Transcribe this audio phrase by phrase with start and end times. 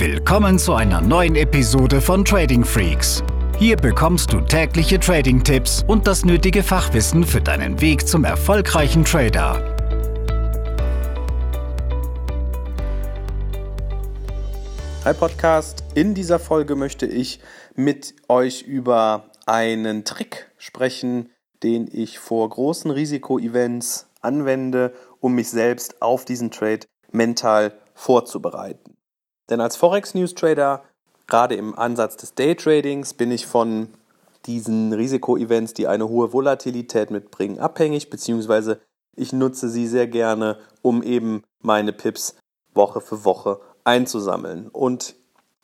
[0.00, 3.22] Willkommen zu einer neuen Episode von Trading Freaks.
[3.58, 9.62] Hier bekommst du tägliche Trading-Tipps und das nötige Fachwissen für deinen Weg zum erfolgreichen Trader.
[15.04, 17.40] Hi Podcast, in dieser Folge möchte ich
[17.74, 21.28] mit euch über einen Trick sprechen,
[21.62, 28.96] den ich vor großen Risiko-Events anwende, um mich selbst auf diesen Trade mental vorzubereiten.
[29.50, 30.82] Denn als Forex News Trader,
[31.26, 33.88] gerade im Ansatz des Daytradings, bin ich von
[34.46, 38.80] diesen Risiko-Events, die eine hohe Volatilität mitbringen, abhängig, beziehungsweise
[39.14, 42.36] ich nutze sie sehr gerne, um eben meine Pips
[42.72, 44.68] Woche für Woche einzusammeln.
[44.68, 45.16] Und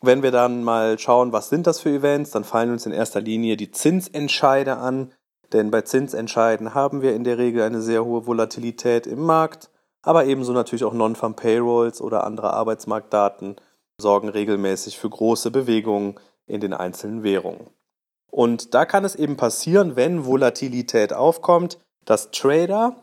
[0.03, 3.20] wenn wir dann mal schauen, was sind das für Events, dann fallen uns in erster
[3.20, 5.12] Linie die Zinsentscheide an,
[5.53, 9.70] denn bei Zinsentscheiden haben wir in der Regel eine sehr hohe Volatilität im Markt,
[10.03, 13.56] aber ebenso natürlich auch Non-Farm Payrolls oder andere Arbeitsmarktdaten
[14.00, 17.66] sorgen regelmäßig für große Bewegungen in den einzelnen Währungen.
[18.30, 22.97] Und da kann es eben passieren, wenn Volatilität aufkommt, dass Trader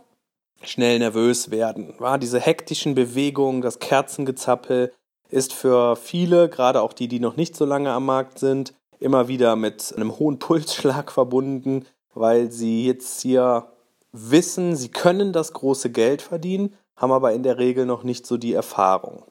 [0.61, 1.95] schnell nervös werden.
[2.00, 4.94] Ja, diese hektischen Bewegungen, das Kerzengezappel
[5.30, 9.28] ist für viele, gerade auch die, die noch nicht so lange am Markt sind, immer
[9.28, 13.67] wieder mit einem hohen Pulsschlag verbunden, weil sie jetzt hier
[14.11, 18.38] wissen, sie können das große Geld verdienen, haben aber in der Regel noch nicht so
[18.38, 19.25] die Erfahrung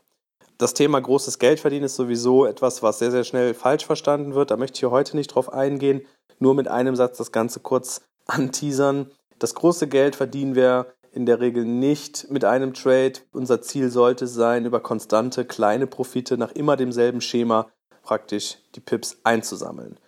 [0.62, 4.52] das Thema großes Geld verdienen ist sowieso etwas, was sehr, sehr schnell falsch verstanden wird.
[4.52, 6.02] Da möchte ich hier heute nicht drauf eingehen.
[6.38, 9.10] Nur mit einem Satz das Ganze kurz anteasern.
[9.38, 13.14] Das große Geld verdienen wir in der Regel nicht mit einem Trade.
[13.32, 17.69] Unser Ziel sollte sein, über konstante kleine Profite nach immer demselben Schema
[18.02, 19.98] praktisch die Pips einzusammeln.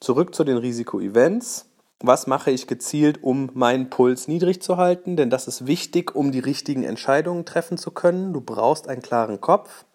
[0.00, 1.70] Zurück zu den Risiko-Events.
[2.00, 5.16] Was mache ich gezielt, um meinen Puls niedrig zu halten?
[5.16, 8.32] Denn das ist wichtig, um die richtigen Entscheidungen treffen zu können.
[8.32, 9.86] Du brauchst einen klaren Kopf.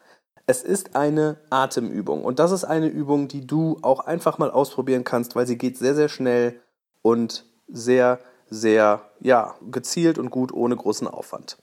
[0.48, 5.04] Es ist eine Atemübung und das ist eine Übung, die du auch einfach mal ausprobieren
[5.04, 6.60] kannst, weil sie geht sehr, sehr schnell
[7.04, 8.20] und sehr,
[8.50, 11.58] sehr, ja, gezielt und gut ohne großen Aufwand.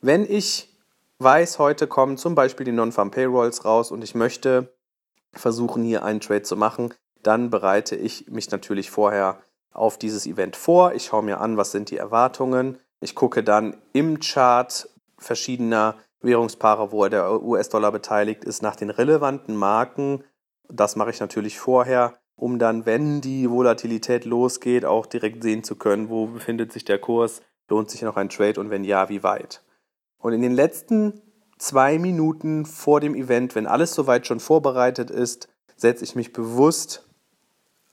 [0.00, 0.76] Wenn ich
[1.18, 4.72] weiß, heute kommen zum Beispiel die Non-Farm Payrolls raus und ich möchte
[5.32, 9.38] versuchen, hier einen Trade zu machen, dann bereite ich mich natürlich vorher
[9.72, 10.94] auf dieses Event vor.
[10.94, 12.78] Ich schaue mir an, was sind die Erwartungen.
[13.00, 14.88] Ich gucke dann im Chart
[15.18, 20.24] verschiedener Währungspaare, wo der US-Dollar beteiligt ist, nach den relevanten Marken.
[20.68, 25.76] Das mache ich natürlich vorher, um dann, wenn die Volatilität losgeht, auch direkt sehen zu
[25.76, 29.22] können, wo befindet sich der Kurs, lohnt sich noch ein Trade und wenn ja, wie
[29.22, 29.62] weit.
[30.18, 31.22] Und in den letzten
[31.58, 37.09] zwei Minuten vor dem Event, wenn alles soweit schon vorbereitet ist, setze ich mich bewusst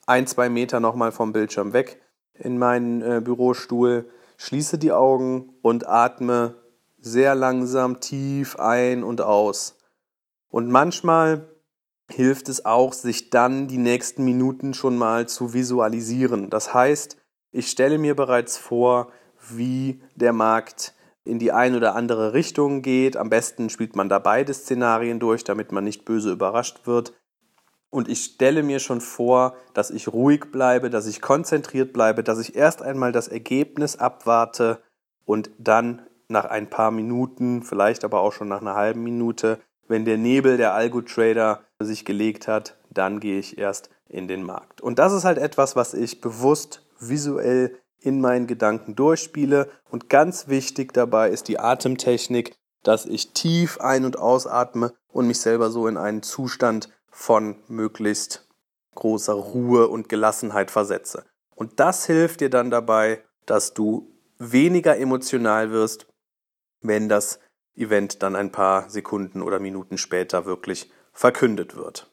[0.07, 2.01] ein, zwei Meter nochmal vom Bildschirm weg
[2.33, 6.55] in meinen äh, Bürostuhl, schließe die Augen und atme
[6.99, 9.77] sehr langsam tief ein und aus.
[10.49, 11.49] Und manchmal
[12.09, 16.49] hilft es auch, sich dann die nächsten Minuten schon mal zu visualisieren.
[16.49, 17.17] Das heißt,
[17.51, 19.11] ich stelle mir bereits vor,
[19.49, 23.17] wie der Markt in die eine oder andere Richtung geht.
[23.17, 27.13] Am besten spielt man da beide Szenarien durch, damit man nicht böse überrascht wird.
[27.89, 32.39] Und ich stelle mir schon vor, dass ich ruhig bleibe, dass ich konzentriert bleibe, dass
[32.39, 34.81] ich erst einmal das Ergebnis abwarte
[35.25, 40.03] und dann nach ein paar Minuten, vielleicht aber auch schon nach einer halben Minute, wenn
[40.03, 44.81] der Nebel der Algo-Trader sich gelegt hat, dann gehe ich erst in den Markt.
[44.81, 49.69] Und das ist halt etwas, was ich bewusst visuell in meinen Gedanken durchspiele.
[49.89, 55.39] Und ganz wichtig dabei ist die Atemtechnik, dass ich tief ein- und ausatme und mich
[55.39, 58.47] selber so in einen Zustand von möglichst
[58.95, 61.25] großer Ruhe und Gelassenheit versetze.
[61.55, 66.07] Und das hilft dir dann dabei, dass du weniger emotional wirst,
[66.81, 67.39] wenn das
[67.75, 72.11] Event dann ein paar Sekunden oder Minuten später wirklich verkündet wird.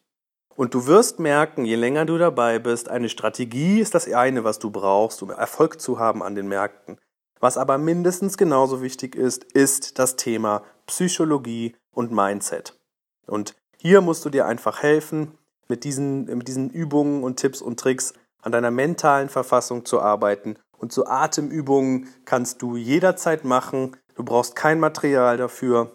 [0.57, 4.59] Und du wirst merken, je länger du dabei bist, eine Strategie ist das eine, was
[4.59, 6.99] du brauchst, um Erfolg zu haben an den Märkten.
[7.41, 12.79] Was aber mindestens genauso wichtig ist, ist das Thema Psychologie und Mindset.
[13.27, 15.37] Und hier musst du dir einfach helfen,
[15.69, 20.57] mit diesen, mit diesen Übungen und Tipps und Tricks an deiner mentalen Verfassung zu arbeiten.
[20.79, 23.95] Und so Atemübungen kannst du jederzeit machen.
[24.15, 25.93] Du brauchst kein Material dafür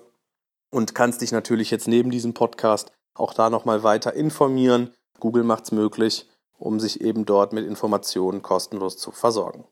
[0.69, 4.93] und kannst dich natürlich jetzt neben diesem Podcast auch da nochmal weiter informieren.
[5.19, 9.65] Google macht es möglich, um sich eben dort mit Informationen kostenlos zu versorgen.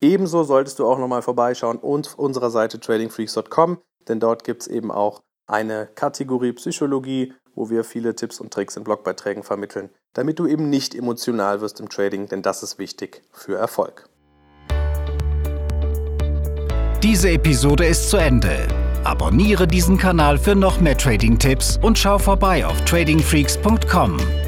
[0.00, 4.92] Ebenso solltest du auch nochmal vorbeischauen und unserer Seite tradingfreaks.com, denn dort gibt es eben
[4.92, 10.46] auch eine Kategorie Psychologie, wo wir viele Tipps und Tricks in Blogbeiträgen vermitteln, damit du
[10.46, 14.08] eben nicht emotional wirst im Trading, denn das ist wichtig für Erfolg.
[17.02, 18.68] Diese Episode ist zu Ende.
[19.02, 24.47] Abonniere diesen Kanal für noch mehr Trading-Tipps und schau vorbei auf tradingfreaks.com.